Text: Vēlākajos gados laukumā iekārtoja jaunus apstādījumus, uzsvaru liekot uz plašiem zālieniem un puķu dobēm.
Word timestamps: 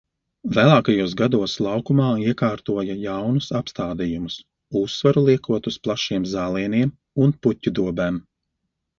Vēlākajos 0.53 1.11
gados 1.17 1.51
laukumā 1.65 2.05
iekārtoja 2.29 2.95
jaunus 3.01 3.49
apstādījumus, 3.59 4.37
uzsvaru 4.79 5.23
liekot 5.27 5.69
uz 5.73 5.77
plašiem 5.89 6.25
zālieniem 6.31 6.95
un 7.25 7.35
puķu 7.47 7.75
dobēm. 7.81 8.19